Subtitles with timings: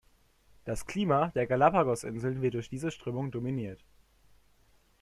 [0.65, 3.83] Das Klima der Galapagosinseln wird durch diese Strömung dominiert.